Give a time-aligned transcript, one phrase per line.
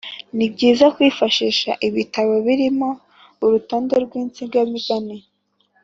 [0.35, 2.89] nibyiza kwifashisha ibitabo birimo
[3.45, 5.17] urutonde rw’insigamugani.